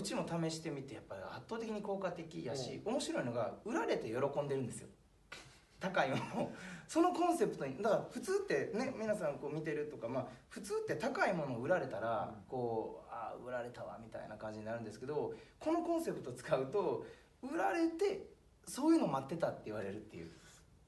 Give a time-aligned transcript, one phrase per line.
[0.00, 4.88] うちも試してみてやっぱり圧倒的に効果的やし、面白いのが売られて喜んでるんですよ。
[5.78, 6.52] 高いものを。
[6.88, 17.06] そのコンセプトにだから普通ってね皆さんこう見てるとか、まあ、普通って高いものを売られたらこうああ売られたわみたいな感じになるんですけどこのコンセプト使うと
[17.42, 18.26] 売られて
[18.66, 20.30] そういうの待ってたって言われるっていう。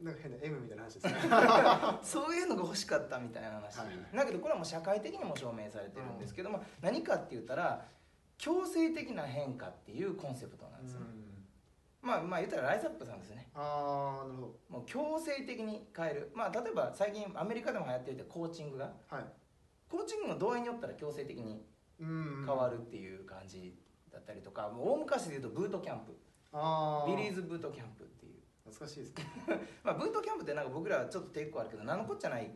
[0.00, 1.13] なんか変な M みたいな話ですね。
[2.02, 7.86] そういうのが欲しかったみたいな話、はいはいだけどこれはもう社会的にも証明されてるんですけど、まあ、何かって言ったら
[8.42, 12.08] 強制的な変化っていうコンセプトなんですよ、うん。
[12.08, 13.48] まあまあ言ったらライザップさんですね。
[13.54, 16.32] ああなるほもう強制的に変える。
[16.34, 19.24] まあ例えば最近アメリカでも流行ってるってコーチングがどはい。
[19.88, 21.64] コーチングの度合いによったら強制的に
[22.00, 23.78] うん変わるっていう感じ
[24.12, 26.18] だったりとか、もう大昔で言うとブートキャンプ。
[26.52, 28.43] ああビリーズブートキャンプっていう。
[28.64, 29.24] 懐かしいですね。
[29.84, 32.50] まあブートキャンプってなんか僕らはちょっと抵抗あるけど何のこっちゃない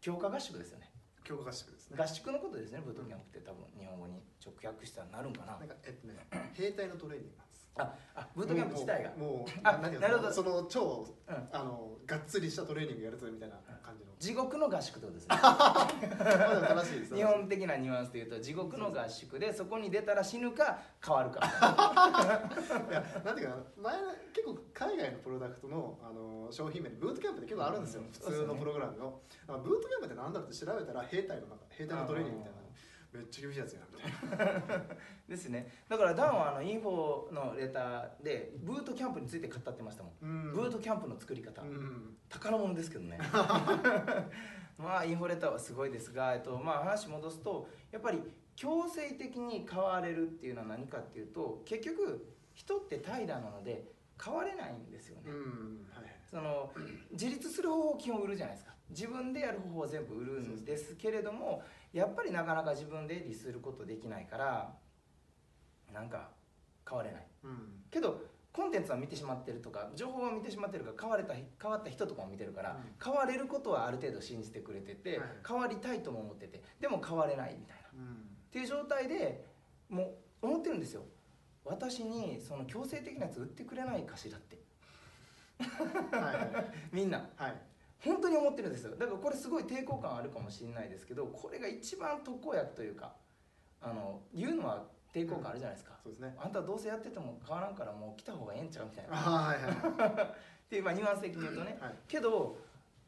[0.00, 0.90] 強化合宿ですよね。
[1.22, 2.04] 強化合宿ですね。
[2.04, 5.58] 合宿のことですねブートキャンプって多分日本語に直訳したらなるんかな。
[5.58, 7.36] なんかえっとね兵隊のトレーニング
[7.78, 9.10] ああブートキャンプ自体が。
[9.16, 10.32] もうあなるほど。
[10.32, 11.48] その超うん。
[11.52, 14.10] あのがっつりしたトレーニングやるぞみたいな感じの。
[14.18, 15.36] 地獄の合宿ってことですね。
[17.16, 21.40] 日本的なニュアンスで言うと地獄の合宿でそこに出たら死ぬか変わるか。
[22.90, 23.94] いやなんていうかな前
[24.32, 28.10] 結構海外のプロダクトのあの商品名でブートキャンプって結構あるんですよ、うん。
[28.10, 32.58] 普通のプログラムの、あブートキャンプってなんだろうって調べたら兵隊の中兵隊のトレーニングみたいな
[33.12, 33.86] めっちゃ厳しいやつやな。
[33.90, 34.84] みたいな
[35.28, 35.72] ですね。
[35.88, 40.52] だからダンはあのインフォのレターでブートキャンプについて語ってましたもん、うん。
[40.52, 42.16] ブートキャンプの作り方、うん。
[42.28, 43.18] 宝物ですけどね。
[44.78, 48.22] まあインフォレターはすごいですが、えっとまあ、話戻すとやっぱり
[48.54, 53.90] 強制的に変われるっていうのは何かっていうと結局人って怠惰なので
[54.22, 55.86] 変われないんですよね、うん。
[55.90, 56.04] はい。
[56.30, 56.70] その
[57.12, 64.74] 自立する方法を基本売るじゃないですか自分でやる方法を全部売るんですけれどもやっぱりなかなか自分で律することできないから
[65.92, 66.30] なんか
[66.88, 67.26] 変われない。
[67.44, 67.82] うん。
[67.90, 72.76] けどコンテンツは見てしまってるとか情報は見てしまってるから変われた変わった人とかも見てるから、うん。
[73.02, 75.28] 変われることはある程度信じてくれてて、はい。
[75.46, 77.88] 変わりたいとも思っててでも変われないみたいな。
[77.88, 78.28] っうん。
[78.50, 79.44] ていう状態で
[79.88, 81.02] もう思ってるんですよ。
[81.64, 84.58] 私にその強制的なやつ売ってくれないかしらって。
[86.16, 86.72] はいはい。
[86.92, 87.28] みんな。
[87.36, 87.67] はい
[88.04, 88.94] 本当に思ってるんですよ。
[88.96, 93.12] だからこれすごい抵抗感あるかもしれないですけどこれが一番特効薬というか
[93.80, 96.34] あの言うのは抵抗感あるじゃないですか、そうですね。
[96.38, 99.12] あんたどうせやってても変わらんからもう来た方がええんちゃうみたいな。
[99.14, 99.72] あはいはい。
[100.66, 101.78] っていうまあニュアンス的に言うとね。
[101.80, 101.94] はい。
[102.06, 102.58] けど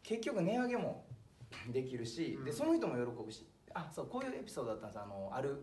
[0.02, 1.04] 結局値上げも
[1.70, 2.44] できるし、うん。
[2.44, 3.46] でその人も喜ぶし。
[3.72, 5.62] あそうこういうエピソードだったんですあのある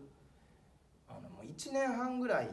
[1.08, 2.46] あのもう1年半ぐらい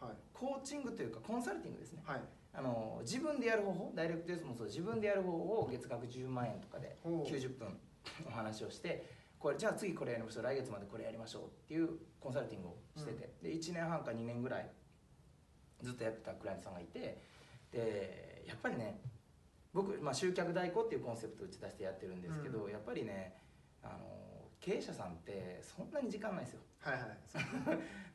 [0.00, 0.16] はい。
[0.32, 2.02] コーチングというかコンサルティングですね。
[2.06, 2.20] はい
[2.54, 7.30] あの自分でやる方法ダイレクトですもそう自分でやる方法を月額10万円とかでほう。
[7.30, 7.78] 90分
[8.26, 9.04] お話をして
[9.38, 14.70] これじゃあ次これやりましょう来月までこれやりましょうっていうコンサルティングをしてて、で1年半か2年ぐらい
[15.80, 17.18] ずっとやってたクライアントさんがいて
[17.72, 19.00] でやっぱりね
[19.72, 23.34] 僕、まあ、集客代行っていうコンセプトを打ち出してやってるんですけど、うやっぱりね
[23.82, 24.21] あの
[24.62, 26.60] 経営者さんってそんなに時間ないですよ。
[26.80, 27.02] はいはい。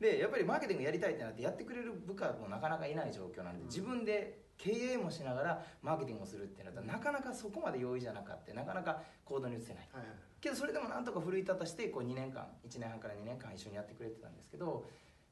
[0.00, 3.66] でやっぱりマーケティングやりたいってなってやってくれる部下もなかなかいない状況なんで、うん。
[3.66, 8.54] 自分で経営もしながらマーケティングをするってなったらなかなかそこまで容易じゃなかった。
[8.54, 9.88] なかなか行動に移せない。
[9.92, 10.16] はいはい。
[10.40, 14.86] けどそれでもなんとか奮い立たしてこう2年間1年半から2年間一緒にやってくれてたんですけど、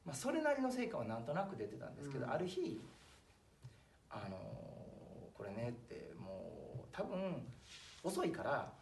[0.05, 2.31] まあ、それなりの成果はなんとなく出てたんですけど、うん。
[2.31, 2.79] ある日
[4.11, 4.67] あのー
[5.37, 7.47] これねってもう多分
[8.03, 8.73] 遅いから、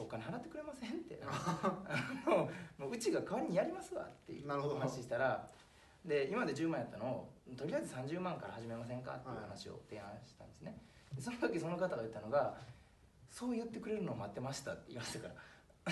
[0.00, 1.20] とお金払ってくれませんって。
[1.22, 1.84] あ
[2.26, 5.46] のもううちが代わりにやりますわっていう話したら
[6.04, 10.76] で今まで10万やったのをとりあえず30万から始めませんかっていう話を提案したんですね、
[11.14, 12.54] でその時その方が言ったのが
[13.30, 15.34] 「そう言ってくれるのを待ってました」って言いましたから。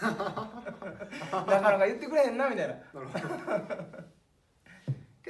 [0.00, 2.74] なかなか言ってくれへんなみたいな。
[2.74, 4.19] なるほど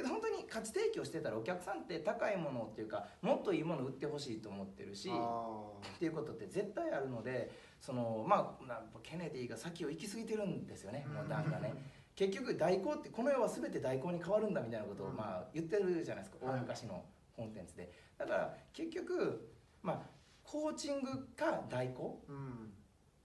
[0.00, 7.50] けど本当に価値提供してたらお客さんって高いものっていうかもっといいもの売ってほしいと思ってるしあっていうことって絶対あるので
[7.80, 11.74] そのまあなんかケネディが先を行き過ぎてるんですよねもうダンがね。
[12.16, 15.16] 結局代行ってこの世は全て代行に変わるんだみたいなことをうん。
[15.16, 16.54] まあ言ってるじゃないですかはい。
[16.56, 17.04] 大昔の
[17.36, 17.90] コンテンツで。
[18.18, 19.48] だから結局
[19.82, 20.00] まあ
[20.42, 22.72] コーチングか代行うん。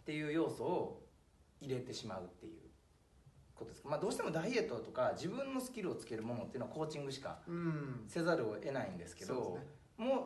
[0.01, 1.03] っていう要素を
[1.59, 2.54] 入れてしまうっていう
[3.55, 8.03] ことですまあどうしてもダイエットとか自分のスキルをつけるものっていうのはコーチングしかうん。
[8.07, 9.65] せざるを得ないんですけどそうですね。
[9.97, 10.25] もう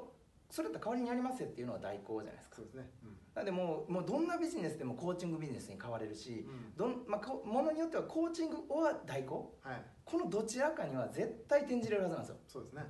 [0.52, 2.56] それって代わりにやりますよっていうのは代行じゃないですか。
[2.56, 2.90] そうですね。
[3.04, 3.18] うん。
[3.36, 6.76] なんでもうもうどんなビジネスでもコーチングビジネスに変われるしうん。
[6.76, 9.56] どん、まあ、こものによってはコーチングは代行。
[9.62, 9.82] はい。
[10.04, 12.38] このどちらかには絶対転じれるはずなんですよ。
[12.48, 12.84] そうですね。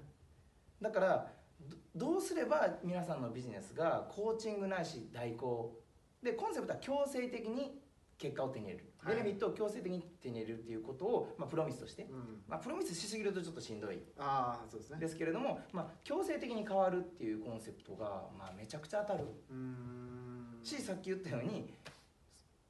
[0.82, 1.32] だから
[1.96, 5.78] どどうすれば皆さんのビジネスがコーチングないし代行。
[6.24, 7.82] でコンセプトは強制的に
[8.20, 9.16] 結果を手に入れる、はい。
[9.16, 12.44] ベネフィットを強制的に手に入れるっていうことを、まあ、プロミスとして、うん。
[12.48, 14.00] まあ、プロミスしすぎるとちょっとしんどい。
[14.20, 15.00] ああそうですね。
[15.00, 19.26] ですけれども、まあ、強制的に変わるっていうコンセプトが、まあ、めちゃくちゃ当たる。
[19.50, 20.60] うーん。
[20.62, 21.74] しさっき言ったように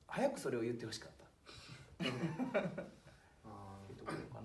[0.07, 1.25] 早くそれを言ってほしかった
[2.05, 2.07] あ
[3.83, 4.41] っていうところか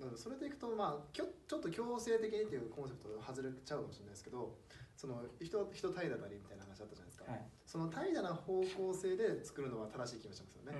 [0.00, 0.06] な。
[0.06, 4.56] のでそれでいくとまあきょちょっと強制的にっていうコンセプト外れちゃうかもしれないですけど
[4.96, 7.40] その人人怠惰なりみたいな話あったじゃないですか、はい。
[7.64, 10.76] その怠惰な方向性で作るのは正しい気がしますよね、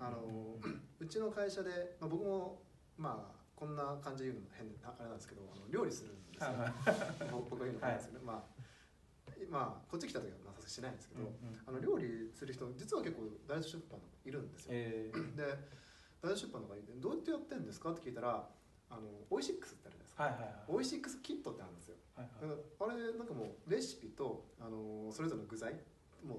[0.00, 0.56] あの
[1.00, 2.62] うちの会社で、まあ、僕も
[2.96, 6.72] まあこんな感じで言うのも変なあれなんですけどあの料理するんですよ、はいはい。
[7.30, 8.58] 僕僕が言うのも変ですよね、まあ
[9.50, 11.34] まあこっち来た時はまあさすしないんですけど、うんうん
[11.66, 15.36] あの料理する人実は結構大出版いるんですよ、えー。
[15.36, 15.44] で
[16.22, 18.48] 大出版の方がどうやってやってんですかって聞いたら
[18.90, 20.52] あのオイシックスってあるじゃないですか、はいはいはい。
[20.68, 21.96] オイシックスキットってあるんですよ。
[22.16, 25.74] はいだからあれなんかもうレシピとあのそれぞれの具材
[26.26, 26.38] もう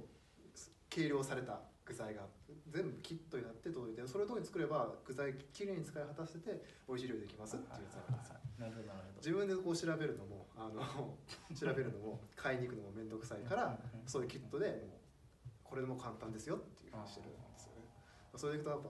[0.90, 2.22] 計量された具材が
[2.70, 8.36] 全部キットになって届いてそれをどうに作れば具材きれいに使い果たせて美味しい料理できますっていうやつなんですよ。
[8.60, 9.18] なるほどなるほど。
[9.18, 11.18] 自分でこう調べるのもあの
[11.56, 14.80] 調べるのも買いに行くのも面倒くさいからそういうキットでもう
[15.64, 17.30] これでも簡単ですよっていうふうにしてる
[18.40, 18.90] それでいくとやっぱ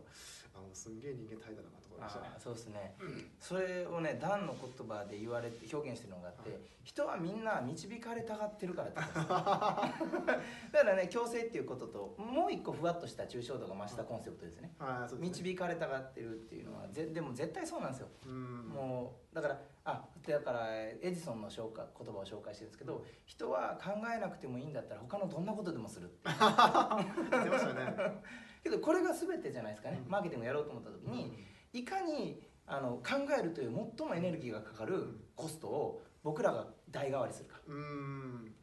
[0.59, 2.21] あのすんげえ人間怠惰だなと思いました。
[2.21, 2.95] ねそうですね、
[3.39, 6.59] それをねダンの言葉で言われて表現してるのがあって、はい。
[6.83, 10.33] 人はみんな導かれたがってるからって だか
[10.71, 14.73] らね強制っていうことともう一個ふわっとした抽象度が増したコンセプトですね。
[14.79, 15.19] はいね。
[15.19, 18.69] 導かれたがってるっていうのはぜでも絶対そうなんですよ、うん。
[18.69, 28.21] もうだからあだからエジソンの紹介言葉を紹介してるんですけど人は考えなくてもいいんだったら他のどんなことでもする 言ってましたね
[28.63, 30.11] けどこれが全てじゃないですかね、うん。
[30.11, 31.33] マーケティングやろうと思った時に、
[31.73, 37.59] いかにあの考えるという最もエネルギーがかかるコストを僕らが代替わりするか。
[37.67, 38.55] うんうん。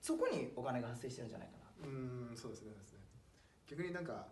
[0.00, 1.88] そこにお金が発生してるんじゃないかな。
[1.88, 3.00] うんそうですねそうですね。
[3.68, 4.28] 逆になんか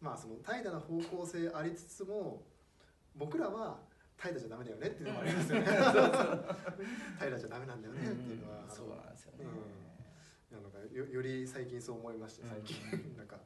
[0.00, 2.42] まあその怠惰な方向性ありつつも
[3.16, 3.80] 僕らは
[4.16, 5.64] 怠惰じゃダメだよねっていうのもありますよね。
[7.18, 9.44] 怠惰じゃダメなんだよねっていうのは、うんそうなんですよね、
[10.50, 12.76] いやなんかよより最近そう思いまして最近、
[13.16, 13.36] なんか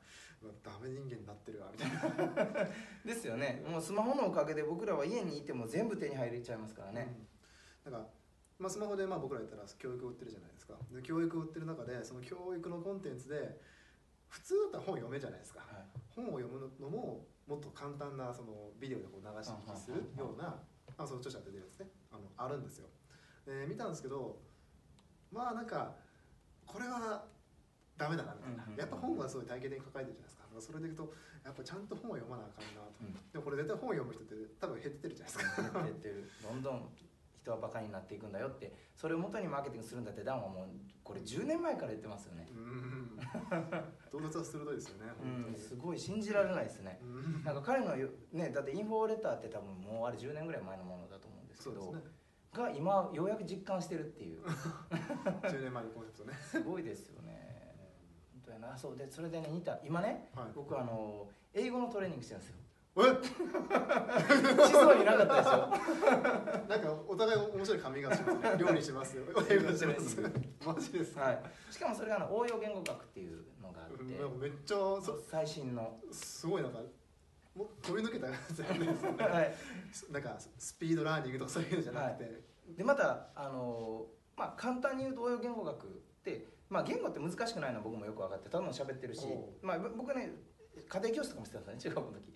[0.40, 2.69] うわダメ人間になってるわみたいな。
[3.04, 3.64] ですよね。
[3.66, 7.26] もうスマホのおかげで僕らは家にいても全部手に入れちゃいますからね、
[7.87, 7.93] うん。
[7.93, 8.08] なんか、
[8.58, 10.78] まあ、スマホでまあ僕ら言ったら教育を売ってるじゃないですか。
[10.93, 13.60] で教育を売ってる中でその教育のコンテンツで
[14.28, 15.60] 普通だったら本読めじゃないですか。
[15.60, 16.00] はい。
[16.10, 20.62] 本を読むのももっと簡単なそのビデオでこう流し聞きするような
[20.96, 21.90] あその著者が出てるやつね。
[22.12, 22.88] あのあるんですよ。
[23.44, 24.40] で見たんですけど
[25.32, 25.96] まあなんか
[26.67, 27.25] これは
[27.97, 30.43] ダメだなみたいな、やっぱ本はすごい体系的に抱えてるじゃないですか。
[30.61, 31.12] それでいくと
[31.44, 33.14] やっぱちゃんと本を読まなあかんなと、うん。
[33.14, 35.81] でもこれ絶対本を読む人って多分減ってるじゃないですか。
[35.81, 36.31] 減ってる。
[36.43, 36.88] どんどん
[37.43, 40.69] 人はバカになっていくんだよってそれを元にマーケティングするんだってダンはもう
[41.03, 42.47] これ10年前から言ってますよね。
[42.55, 43.19] うん。
[44.12, 47.00] 洞察は鋭いですよね本当に、うんすごい信じられないですね。
[47.03, 47.06] う
[47.41, 47.44] ん。
[47.44, 52.00] なんか彼のよねだってインフォレターって多分もうあれ10年ぐらい前のものだと思うんですけどね。
[52.53, 54.43] が今ようやく実感してるっていう
[55.43, 56.35] 10年前のコンセプトね。
[56.51, 57.75] すごいですよね。
[58.33, 58.77] 本当やな。
[58.77, 60.47] そうでそれでね似た今ねはい。
[60.55, 62.57] 僕あの英語のトレーニングしてるんですよ。
[62.95, 63.01] え？
[63.01, 68.57] しそうになかったでしょ なんかお互い面白い髪型しますね。
[68.61, 69.25] 料理しますよ。
[69.49, 70.21] 英語します。
[70.67, 71.43] マジですか、はい。
[71.71, 74.05] しかもそれがあの応用言語学っていうのがあって。
[74.05, 75.99] めっちゃそ最新の。
[76.11, 76.81] すごいなんか
[77.55, 78.87] もう飛び抜けたやつやね。
[79.19, 79.55] はい。
[80.11, 82.43] なんかスピードラーニングとかそういうのじゃなくて、
[82.76, 85.89] でまたあのまあ簡単に言うと応用言語学っ
[86.25, 90.33] てまあ言語って難しくないのは僕もよく分かってただの喋ってるしおまあぶ僕ね
[90.89, 92.33] 家庭教師とかもしてたんですね 中学校の時。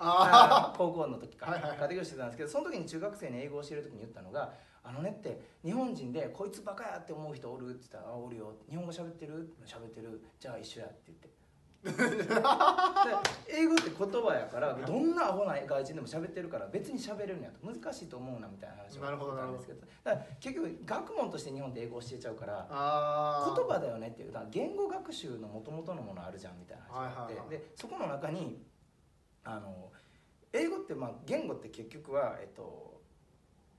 [0.76, 1.78] 高校の時か、はいはいはい。
[1.78, 4.52] 家庭教師してたんですけどその時に中学生に英語を教える時に言ったのが
[4.84, 8.52] 「あのねって日本人でこいつバカやって思う人おる?」って言ったら「あおるよ。
[8.68, 9.54] 日本語喋ってる？
[9.64, 10.22] 喋ってる。
[10.38, 11.28] じゃあ一緒や」って言って。
[11.28, 11.34] で
[11.84, 17.64] 英語って言葉やからどんなアホな外人でも喋ってるから別に喋れるんやと。
[17.66, 19.80] 難しいと思うなみたいな話をしたんですけど。
[20.04, 27.58] だから結局学問として日本って英語を教えちゃうからあ言葉だよねっていう言語学習の元々のものあるじゃんみたいな話があって、はいはいはい。
[27.58, 28.62] でそこの中に
[29.44, 29.92] あの
[30.52, 33.00] 英語ってまあ言語って結局は、えっと、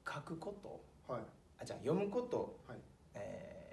[0.08, 1.12] 書くこと。
[1.12, 1.22] はい。
[1.60, 2.78] あじゃあ読むこと、はい。
[3.16, 3.68] えー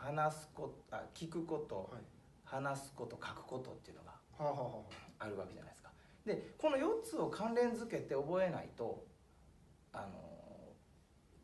[0.00, 2.02] 話すことあ聞くこと、はい
[2.50, 4.82] 話すこと書くことっていうのがは
[5.18, 5.90] あ、るわけじゃないですか。
[6.26, 9.04] でこの4つを関連づけて覚えないと
[9.92, 10.74] あの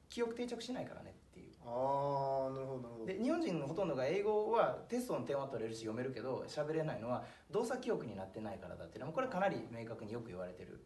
[0.09, 1.53] 記憶定着しないからねっていう。
[1.65, 3.07] あ、あーなるほどなるほど。
[3.07, 10.85] で日本人のほとんどが英語はテストの点は取れるし読めるけど喋れないのは動作記憶になってないからだっていうのはこれかなり明確によく言われてる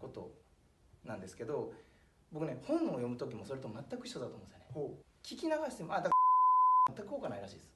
[0.00, 0.32] こと
[1.04, 1.72] なんですけど
[2.32, 4.64] 僕ね本を読む時もそれと全く一緒だと思うんですよね。
[4.72, 6.10] ほ聞き流してもあだか
[6.88, 7.66] ら全く効果ないらしいです。
[7.66, 7.75] う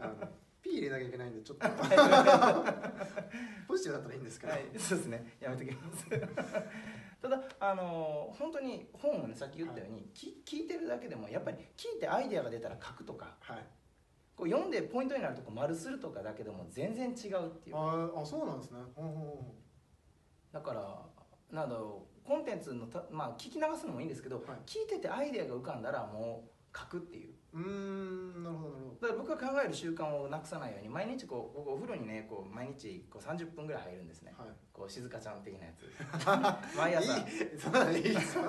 [0.00, 0.28] あの
[0.62, 1.68] P 入れなきゃいけないんでちょっと。
[3.66, 5.36] ポジティブだったらいいんですけど、はい、そうですね。
[5.40, 6.06] やめときます。
[7.22, 13.66] ただあのー本当に本をねさっき言ったように、き聞いてるだけでもやっぱり聞いてアイデアが出たら書くとかはい。
[14.34, 17.76] こう読んでポイントになるとこ丸するとかだけでも全然違うっていう。
[17.76, 18.78] あーあそうなんですね。
[18.94, 19.54] ほうほうほ
[20.52, 21.06] だから
[21.50, 24.46] なんだろうコンテンツのたまあ聞き流すのもいいんですけど、はい。
[24.66, 34.32] 聞いててアイデアが浮かんだらもう書くっていううんなるほどなるほだから僕が考える習慣をなくさないように毎日こう僕お風呂にねこう毎日こう30分ぐらい入るんですね。
[34.38, 34.52] どはい。
[34.72, 35.84] こう静香ちゃん的なやつ。
[36.76, 37.18] 毎朝。
[37.18, 37.24] いい。
[37.58, 38.02] そんなのいい。
[38.02, 38.44] ですよ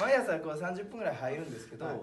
[0.00, 2.00] 毎朝こう30分ぐらい入るんですけど、はい。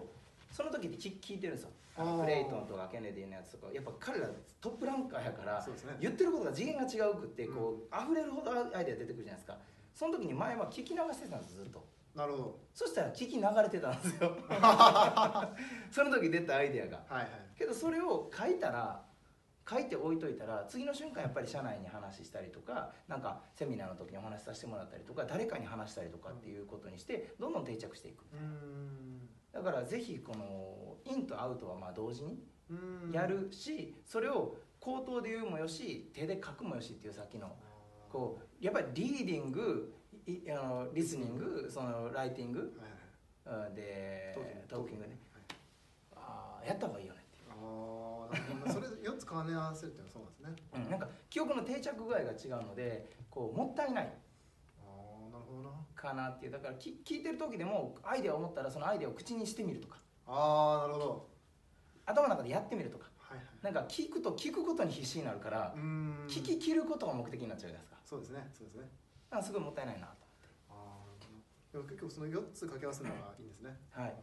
[0.51, 1.69] その時に聞聞いてるんですよ。
[1.97, 2.21] あー。
[2.21, 3.73] クレイトンとかケネディのやつとか。
[3.73, 4.29] やっぱ彼ら
[4.61, 5.73] トップランカーやからね。
[5.99, 9.57] 言ってることが次元が違うくってこう、溢れるほどアイデア出てくるじゃないですか。
[9.93, 11.85] その時に前は聞き流してたんですずっと
[12.15, 12.59] なるほど。
[12.73, 14.35] そしたら聞き流れてたんですよ。
[15.91, 17.03] その時出たアイデアが。
[17.07, 17.29] はいはい。
[17.57, 19.03] けどそれを書いたら
[19.69, 28.25] 書いて置いといたら次の瞬間やっぱり社内に話したりとかなんかセミナーの時にお話しさせてもらったりとか誰かに話したりとかっていうことにしてどんどん定着していく。
[29.51, 32.43] だからぜひこのインとアウトはまあ同時に
[33.11, 37.55] やるしそれを口頭で言うもよし手で書くもよしっていうさっきの
[38.09, 39.93] こうやっぱりリーディング
[40.27, 42.59] いあのリスニングそのライティング？
[43.45, 43.69] はいはい。
[43.69, 44.33] うんで
[44.67, 45.07] トーキング。
[45.07, 45.17] ね。
[46.15, 48.27] あーやった方がいいよねってあ
[48.69, 50.79] あそれ4つ兼ね合わせるっていうのはそうなんですね。
[50.85, 54.13] うん、なんか記憶の定着具合が違うのでこうもったいない。
[54.79, 55.75] ああなるほどな。
[55.95, 56.51] かなっていう。
[56.51, 59.97] だからき聞いてる時でもアイデアを思ったらそのアイデアを口にしてみるとか。
[60.25, 61.27] ああなるほど。
[62.05, 63.07] 頭の中でやってみるとか。
[63.17, 63.45] はいはい。
[63.61, 66.27] なんか聞くと聞くことに必死になるからうーん。
[66.27, 67.97] 聞き切ることが目的になっちゃうじゃないですか。
[68.05, 68.83] そうですねそうですね
[69.41, 70.13] すごいもったいないなと
[70.69, 73.77] ああでも結局その4つ掛け合わせるのがいいんですね。
[73.91, 74.13] はい。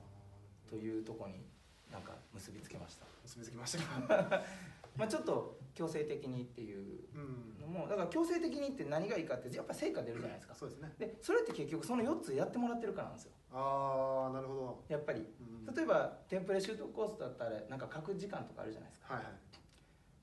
[0.68, 1.44] というとこに
[1.90, 3.06] なんか結びつけました。
[3.24, 4.24] 結びつきました。
[4.24, 4.42] か
[4.96, 7.58] まあちょっと強制的にっていううん。
[7.60, 10.54] のもだから強制的にって何がいいかってやっぱ成果出るじゃないですか。
[10.54, 10.92] そうですね。
[10.98, 13.32] でそれって結局その4つやってもらってるからなんですよ。
[13.52, 14.84] ああなるほど。
[14.88, 15.20] やっぱり。
[15.40, 15.74] うん。
[15.74, 19.14] 例えばテンプレシュートコースだったらなんか書く時間とかあるじゃないですか。
[19.14, 19.34] はいはい。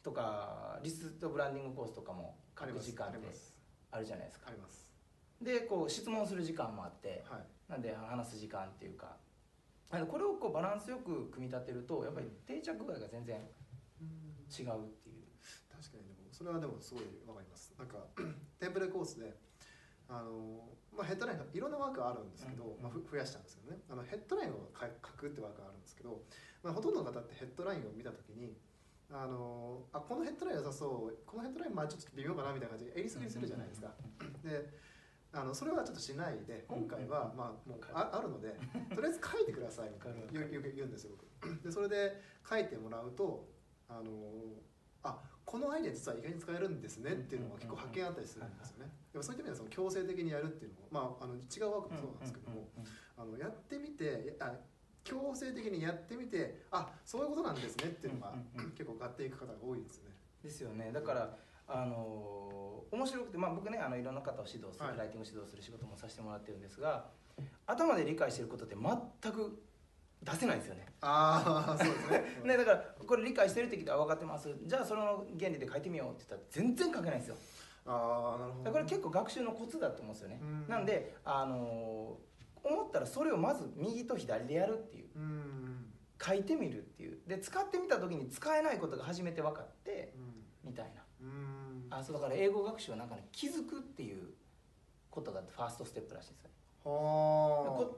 [0.03, 3.17] とかリストブランディングコースとかも書く時間って
[3.91, 4.47] あるじゃないですか。
[4.49, 4.87] あります。
[5.41, 7.45] でこう質問する時間もあってはい。
[7.69, 9.17] なんで話す時間っていうか。
[9.89, 13.39] これをこうバランスよく組み立てるとやっぱり定着具合が全然
[14.01, 14.07] うん
[14.51, 15.27] 違うっていう。
[15.71, 17.73] 確かにでもそれはでもすごいわかります。
[17.77, 17.97] なんか
[18.59, 19.33] テンプレコースで
[20.09, 22.83] あの、まあ、ヘッドラインがいろんなワークがあるんですけど、うん。
[22.83, 23.79] まあ、ふ増やしたんですけどね。
[23.89, 26.23] あのヘッドラインを書書くってワークがあるんですけど、
[26.63, 28.57] まあ、ほとんどの方ってヘッドラインを見た時に
[29.11, 31.17] あのあこのヘッドライン良さそう。
[31.25, 32.85] このヘッドラインまあちょっと微妙かなみたいな感じ。
[32.85, 33.91] で襟すぎするじゃないですか。
[34.43, 34.69] で
[35.33, 38.57] あのそれはちょっとしないで今回はまあもうああるので
[38.95, 40.13] とりあえず書いてくださいみたい
[40.49, 41.11] 言うんですよ
[41.41, 41.63] 僕。
[41.63, 43.47] でそれで書いてもらうと
[43.87, 44.11] あの
[45.03, 48.91] あこのアイデア実は意外に使えるんですねっていうのが結構発見あったりするんですよね。
[49.13, 52.69] でもそういった意味ではその強制的にやるっていうのも、まあ、あの違うワークもそうなんですけども、
[53.15, 54.53] あのやってみてあ
[55.07, 58.33] 強制的にやってみてあそういうことなんですねっていうのが、
[58.77, 60.15] 結構買っていく方が多いですよね。
[60.43, 60.91] ですよね。
[60.93, 61.35] だから
[61.67, 64.97] あの面白くて、まあ、僕ねあのいろんな方を指導する、はい。
[64.97, 67.05] ライティング指導する仕事もさせてもらってるんですが
[67.65, 69.63] 頭で理解してることって全く
[70.23, 70.85] 出せないんですよね。
[71.01, 72.23] ああそうですね。
[72.43, 74.53] ねだからこれ理解してるって聞いたら分かってます。
[74.63, 77.35] じゃあその原理で書いてみようって言ったら全然書けないんですよ。
[77.85, 80.39] ああなるほどだからこれ結構学習のコツだと思うんですよね。
[80.41, 80.67] うん。
[80.67, 82.17] なんであの
[82.67, 85.05] 思ったらそれをまず右と左でやるっていう。
[85.15, 85.85] うん。
[86.21, 87.19] 書いてみるっていう。
[87.27, 90.13] で使ってみた時に使えないことが初めて分かって
[90.63, 91.01] みたいな。
[91.21, 91.87] うん。
[91.89, 94.33] あそうだから英語学習はなんかね気づくっていう
[95.09, 96.51] ことがファーストステップらしいんですよ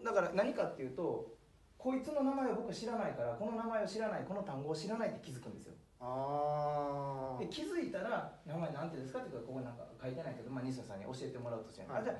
[0.04, 1.36] だから何かっていうと
[1.78, 5.74] こいつの名前を僕は知らないからこの名前を知らないこの単語を知らないって気づくんですよ。
[7.40, 12.02] で気づいたら名前なんてですかっていうかここになんか書いてないけど、まあ、西野さんに教えてもらうとして、はい。
[12.02, 12.16] あじゃあ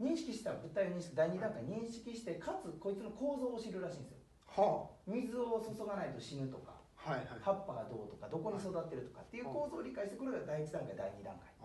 [0.00, 4.18] 認識した物体を認識第二段階認識してかつこいつの構造を知るらしいんですよ。
[4.46, 6.74] は水を注がないと死ぬとか
[7.04, 7.28] あはいはい。
[7.42, 11.48] 葉っぱがどうとかどこに育ってるとかっていう構造を理解してこれが第一段階第二段階。
[11.62, 11.64] あ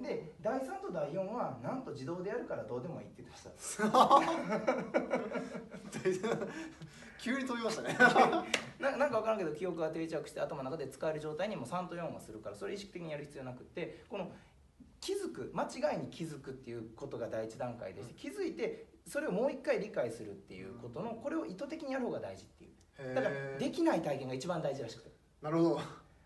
[0.00, 3.90] あで第3と第4はなんと自動でやるからどうでもいいって言ってました。
[7.20, 7.94] 急に飛びましたね。
[8.80, 14.30] ななんか分からんけど記憶が定着して頭の中で使える状態にも3と4はするからそれ意識的にやる必要なくってこの
[15.00, 22.70] 気づく間違いに気づくっていうことが第一段階でして気づいてそれをもう一回理解するっていうことのこれを意図的にやる方が大事っていう。
[23.10, 25.10] へだからえできない体験が一番大事らしくて。
[25.42, 25.80] なるほど。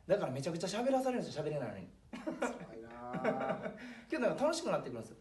[0.07, 1.89] だからめちゃくちゃ喋らされるんですよ喋れないのに。
[2.11, 3.71] 辛いなー。
[4.11, 5.17] けどなんか楽しくなってくるんですよ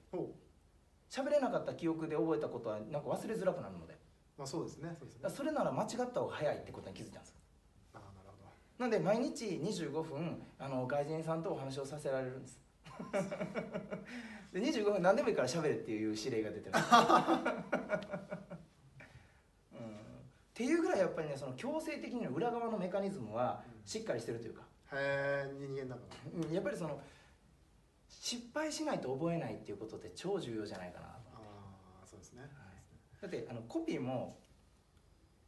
[1.10, 3.98] 喋れなかった記憶で覚えたことはなんか忘れづらくなるので。
[4.38, 4.90] まあそうですね。
[4.98, 5.30] そうですね。
[5.30, 7.36] それなら間違った方が早いってことに気づいたんですよ。
[7.94, 8.50] ああなるほど。
[8.80, 12.63] なんで毎日25分あの外人さんとお話をさせられるんです
[14.54, 16.76] で25分何でもいいから喋れっていう指令が出てる。
[19.74, 19.90] うん、っ
[20.54, 24.62] ていうぐらいやっぱりねその強制的に裏側のメカニズムはしっかりしてるというか、
[24.94, 26.02] へえ人間だか
[26.34, 26.54] うん。
[26.54, 27.02] やっぱりその
[28.08, 31.20] 失敗しないと覚えないっていうことって超重要じゃないかなあ
[32.04, 32.48] あそうですね。
[33.22, 34.38] だってあのコピーも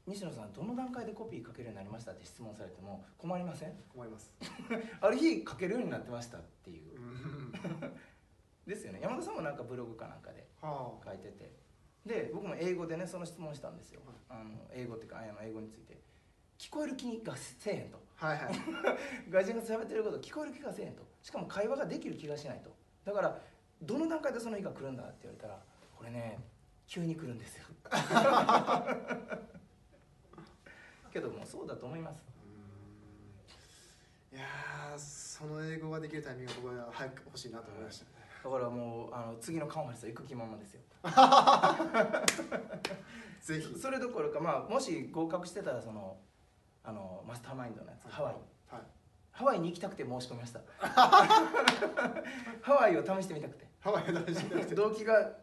[0.07, 3.73] 西野さんどの段階でコピー書けるようになりましたって質問されても困りません？
[3.89, 4.33] 困ります。
[5.01, 6.95] ある日書けるようになってましたっていう。
[6.95, 7.34] うん
[8.65, 8.99] ですよね。
[9.01, 11.51] 山田さんもなんかブログかなんかでは書いてて。
[12.05, 14.01] で僕も英語でねその質問したんですよ。
[14.05, 14.41] はい。
[14.41, 15.95] あの英語っていうかあの英語について。
[16.57, 17.99] 聞こえる気がせえへんと。
[18.21, 18.55] あはいはい。
[19.29, 21.03] 外人が喋ってること聞こえる気がせえへんと。
[21.21, 22.73] しかも会話ができる気がしないと。
[23.03, 23.41] だから
[23.81, 25.61] どの段階でその日が来るんだって言われたら
[25.95, 26.39] これね
[26.87, 27.65] 急に来るんですよ。
[31.11, 32.35] けどもうそうだと思います。
[34.31, 40.81] いやーその英語ができるタイミングが僕は早く欲しいなと思いましたねだからもうあの次のカンファレンスは行く気満々ですよ。
[43.41, 43.79] ぜひ。
[43.79, 46.19] それどころか、まあ、もし合格してたらその
[46.83, 48.35] あのマスターマインドのやつハワイ。
[48.67, 48.81] はい。
[49.31, 50.61] ハワイに行きたくて申し込みました。
[50.77, 53.67] ハワイを試してみたくて。
[53.79, 54.75] ハワイの話じゃなくて。
[54.75, 55.37] 動機が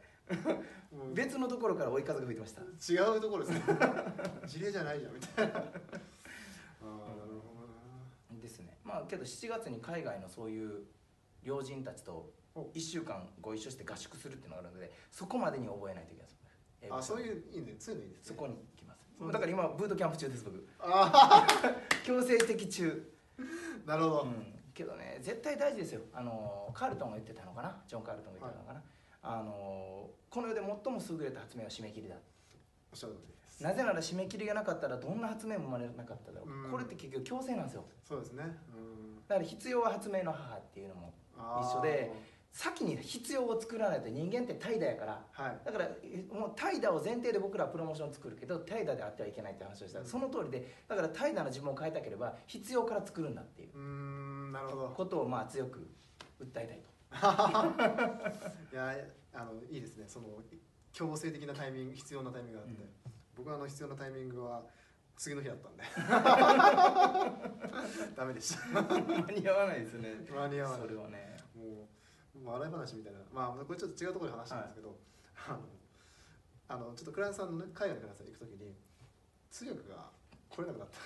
[1.12, 2.62] 別のところから追い風が吹いてました。
[2.92, 3.64] 違うところですね。
[4.46, 5.58] 事例じゃないじゃんみたいな。
[5.58, 5.72] ああなる
[7.40, 8.40] ほどな。
[8.40, 8.78] ですね。
[8.84, 10.84] まあけど7月に海外のそういう
[11.42, 16.38] 両人たちとお1週間ご一緒して合宿するっていうのがあるのでそこまでに覚えないといけないです。
[16.90, 17.76] あそういういいね。
[17.78, 18.34] そういうのいいですね。
[18.34, 19.32] そこに行きます。
[19.32, 20.66] だから今ブートキャンプ中です僕。
[20.80, 21.46] あ
[22.04, 23.12] 強制的中。
[23.86, 26.02] あなるほど、うん、けどね絶対大事ですよ。
[26.12, 27.76] あのカールトンが言ってたのかな？
[27.86, 28.82] ジョン・カールトンが言ってたのかな、
[29.22, 32.16] あのこの世で最も優れた発明は締め切りだ。
[32.92, 33.62] おっしゃる通りです。
[33.62, 36.70] なぜなら締め切りがなかったらどんな発明も生まれなかっただろう、うん。
[36.70, 37.84] これって結局強制なんですよ。
[38.06, 38.44] そうですね。
[38.74, 39.16] うん。
[39.28, 41.14] だから必要は発明の母っていうのも
[41.62, 42.12] 一緒で
[42.52, 45.24] 先に必要を作らないと人間って怠惰やから。
[45.32, 45.58] はい。
[45.64, 50.10] だからえもう怠惰を前提で僕らはプロモーション作るけど怠惰であってはいけないって話をしたら、うん。
[50.10, 53.78] その通りでだから怠惰な自分を変えたければ必要から作るんだっていう。
[54.52, 54.90] なるほど。
[54.90, 55.88] ことをまあ強く
[56.38, 56.92] 訴えたいと。
[58.72, 58.96] いや
[59.34, 60.04] あのいいですね。
[60.06, 60.28] その
[60.92, 62.88] 強制的なタイミング必要なタイミングがあって、うん。
[63.34, 64.62] 僕はあの必要なタイミングは
[65.16, 65.82] 次の日だったんで。
[68.14, 68.66] ダメでした。
[68.82, 70.10] 間に合わないですよね。
[70.30, 70.80] 間に合わない。
[70.80, 71.38] それはね。
[71.54, 71.86] もう
[72.40, 73.18] 笑い話みたいな。
[73.32, 74.96] まあこれちょっと違うところで話したんですけど、
[75.48, 75.58] あの
[76.68, 78.74] あのちょっとクライアントさんのね海外のクライアントさん行く時に
[79.50, 80.10] 通訳が
[80.48, 81.00] 来れなくなった。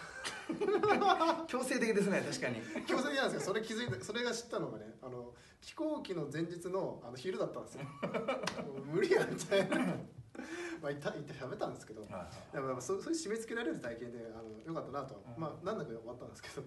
[1.47, 2.62] 強制的ですね確かに。
[2.87, 7.83] 強制的なんですけどそれ気づいたそれが知ったのがねあの飛行機の前日のあの昼だったんですよ。
[8.87, 9.77] 無理やみたいな。
[9.79, 12.07] まあ言った言って喋ったんですけど。
[12.53, 15.15] でもそうそういう締め付けられる体験であのよかったなと。
[15.15, 15.41] は、うん。
[15.41, 16.62] まあなんだか終わったんですけど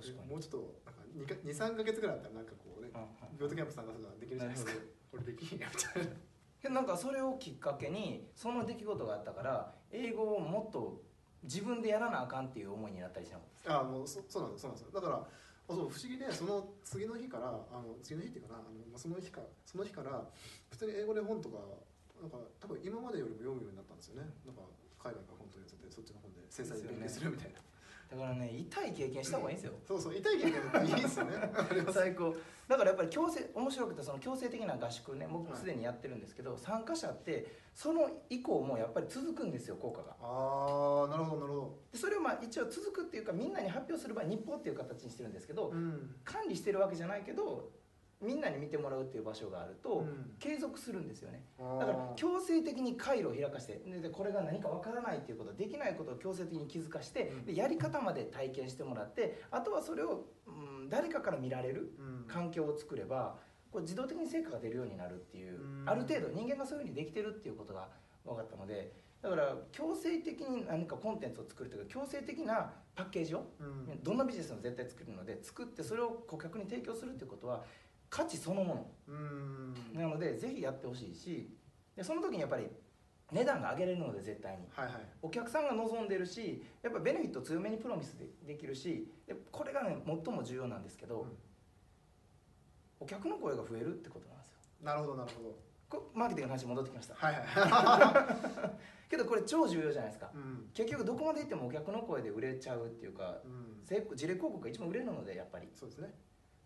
[0.00, 0.28] 確かに。
[0.30, 0.80] もうちょっと
[1.16, 2.90] なんか23か月ぐらいあったらなんかこうね
[3.38, 4.72] ビョートキャンプ参加とかできるじゃないですか。
[5.10, 6.10] これできひんやみたいな。
[6.60, 11.00] けどなんかそれをきっかけにその出来事があったから英語をもっと
[11.44, 14.86] 自分でやらなあかんっていう思いになったりしなかったあもうそそうなんですそうなんです。
[14.86, 15.26] よだからあ
[15.68, 20.24] そう不思議でその次の日からあの次の日っていうかなあのまあその日かその日から
[20.70, 21.58] 普通に英語で本とか
[22.20, 24.26] なんか多分今までよりも読むようになったんですよね。
[24.44, 24.62] なんか
[24.98, 27.62] 海外から本当に寄せてそっちの本で繊細に勉強するみたいな、
[28.10, 29.74] だからね痛い経験した方がいいんですよ。
[29.86, 31.52] そうそう痛い経験いいですよね。
[31.92, 32.34] 最高。
[32.66, 35.58] だからやっぱり強制面白くてその強制的な合宿ね僕はい。
[35.58, 40.16] すでにやってるんですけど、参加者ってその以降もやっぱり続くんですよ効果が。
[40.20, 46.16] ああなるほどなるほでそれをまあ一応続くっていうかみんなに発表する場合日報っていう形にしてるんですけど、どうん。
[46.24, 47.70] 管理してるわけじゃないけど
[48.20, 50.32] みんなに見てもらうっていう場所があると、うん。
[50.38, 51.44] 継続するんですよね。
[51.58, 57.44] あだからー強制的に回路を開かしてででこれが何かわからないっていうことできないことを強制的に気づかして、うん。
[57.46, 62.24] でやり方まで体験してもらってあとはそれを、うん、誰かから見られるうん。
[62.26, 63.36] 環境を作れば
[63.70, 65.88] こう自動的に成果が出るようになるっていう、うん。
[65.88, 67.88] ある程度人間がそういうふうにできてるっていうことが
[68.24, 74.02] 分かったのでだから強制的に何かコンテンツを作るというか強制的なパッケージをうん。
[74.02, 77.64] どんなビジネスも絶対作るので作ってそれを顧客に提供するっていうことは
[78.10, 79.74] 価値そのもうん。
[79.94, 81.50] のなのでぜひやってほしいし
[81.96, 82.68] でその時にやっぱり
[83.30, 84.66] 値段が上げれるので絶対に。
[84.70, 84.94] はいはい。
[85.20, 91.36] お客さんが望んでるしやっぱベネフィット強めにプロミスでできるしでこれがね最も重要なんですけど、うん。
[93.00, 94.54] お客の声が増えるってことなんですよ。
[94.82, 95.58] なるほどなるほど。
[95.88, 97.14] こマーケティングの話に戻ってきました。
[97.14, 99.08] はいはい。
[99.10, 100.30] けどこれ超重要じゃないですか。
[100.34, 100.70] うん。
[100.74, 103.84] 結局どこまで行ってもお客の声で売れちゃうっていうかうん。
[103.84, 105.68] 事例広告が一番売れるのでやっぱり。
[105.74, 106.14] そうですね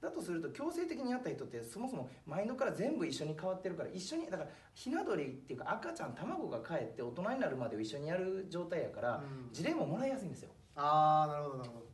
[0.02, 9.52] だとすると強制的にやった人ってそもそもマインドから全部一緒に変わってるから一緒にだからひな鳥っていうか赤ちゃん卵が帰って大人になるまでを一緒にやる状態やからうん。
[9.52, 10.50] 事例ももらいやすいんですよ。
[10.74, 11.86] ああなるほどなるほど。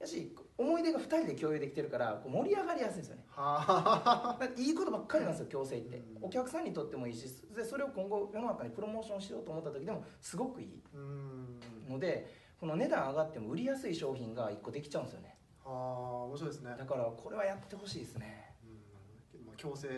[0.00, 3.22] やし思い出が2人で共有できてるからこう盛り上がりやすいんですよね。
[4.58, 5.96] いいことばっかりなんですよ矯正って。
[5.98, 6.24] うん。
[6.24, 11.60] お客さんにとってもいいしでそれを今後世の中にプロモーションしようと思った時でもすごくいいうん。
[11.88, 12.26] ので
[12.58, 16.74] この値段上がっても売りやすい商品が1個できちゃうんですよねはあ面白いですね。
[16.78, 18.54] だからこれはやってほしいですね。
[18.64, 19.88] うんまあ、強制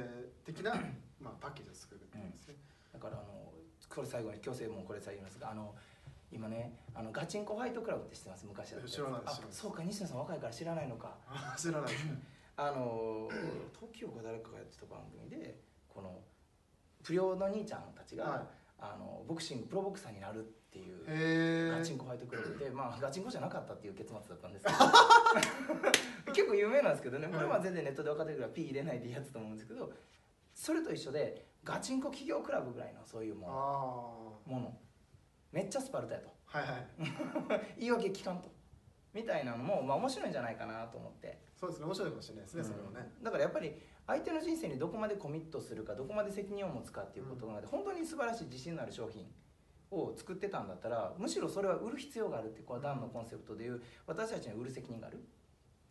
[0.45, 0.75] 的な、
[1.21, 2.57] まあ、パッケージを作るってですね、
[2.93, 3.53] だからあの
[3.89, 5.75] これ最後に強制もこれ最後に言いますがあの
[6.31, 8.47] 今ねあのガチンコファイトクラブって知ってます？
[8.47, 11.17] 昔やった知らないですそうか西野さん若いから知らないのか。
[11.29, 12.05] あ知らないです。
[12.05, 12.23] ね
[12.57, 13.29] あの
[13.79, 16.21] TOKIO か誰かがやってた番組でこの
[17.03, 18.41] 不良の兄ちゃんたちが、はい。
[18.81, 24.79] あのボクシングプロボクサーになるっていうガチンコファイトクラブで、 まあ、ガチンコじゃなかったっていう結末だったんですけど。
[26.35, 27.29] 結構有名なんですけどね。
[27.29, 29.91] これは全然ネットで分かってるから P 入れないでいいやつと思うんですけど
[30.55, 34.79] それと一緒でガチンコ企業クラブぐらいのそういうもあのもの。
[35.51, 36.29] めっちゃスパルタやと。
[36.53, 37.71] あはいはい。
[37.81, 38.51] 言い訳聞かんと。
[39.15, 41.87] みたいなのも、まあ、面白いんじゃないかなと思って、そうですね。
[41.87, 43.13] 面白いかもしれないですね、それはね。
[43.19, 43.75] うんだからやっぱり
[44.07, 49.27] 相手の人生にどこまでコミットするかどこまで責任を持つかっていうことが、本当に素晴らしい自信のある商品
[49.90, 55.18] を作ってたんだったらむしろそれは売る必要があるってこうダンのコンセプトでいう私たちには売る責任があるっ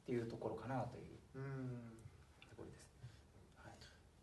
[0.05, 1.93] ていうところかなといううん。
[2.49, 2.87] ところです、
[3.55, 3.73] はい。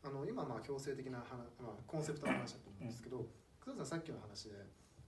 [0.04, 1.28] あの今まあ強制的な話、
[1.60, 3.18] まあ、コンセプトの話だと思うんですけど、
[3.62, 4.56] 工藤さんさっきの話で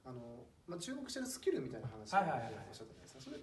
[0.04, 2.66] あの、まあ、注目してるスキルみたいな話をおっしゃったじゃない
[3.02, 3.36] ですか